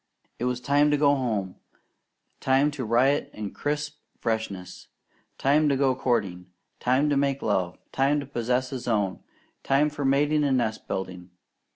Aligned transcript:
It 0.39 0.45
was 0.45 0.59
time 0.59 0.89
to 0.89 0.97
go 0.97 1.13
home, 1.13 1.57
time 2.39 2.71
to 2.71 2.83
riot 2.83 3.29
in 3.35 3.51
crisp 3.51 3.99
freshness, 4.19 4.87
time 5.37 5.69
to 5.69 5.75
go 5.75 5.93
courting, 5.93 6.47
time 6.79 7.07
to 7.11 7.15
make 7.15 7.43
love, 7.43 7.77
time 7.91 8.19
to 8.19 8.25
possess 8.25 8.71
his 8.71 8.87
own, 8.87 9.19
time 9.61 9.91
for 9.91 10.03
mating 10.03 10.43
and 10.43 10.57
nest 10.57 10.87
building. 10.87 11.29